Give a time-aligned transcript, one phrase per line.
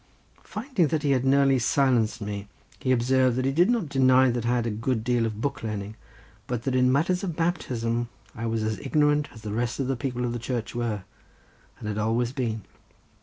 [0.43, 2.47] Finding that he had nearly silenced me,
[2.79, 5.61] he observed that he did not deny that I had a good deal of book
[5.61, 5.95] learning,
[6.47, 9.95] but that in matters of baptism I was as ignorant as the rest of the
[9.95, 11.03] people of the church were,
[11.79, 12.63] and had always been.